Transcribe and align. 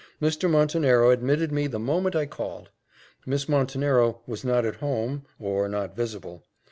Mr. 0.19 0.49
Montenero 0.49 1.11
admitted 1.11 1.51
me 1.51 1.67
the 1.67 1.77
moment 1.77 2.15
I 2.15 2.25
called. 2.25 2.71
Miss 3.27 3.47
Montenero 3.47 4.21
was 4.25 4.43
not 4.43 4.65
at 4.65 4.77
home, 4.77 5.27
or 5.39 5.69
not 5.69 5.95
visible. 5.95 6.43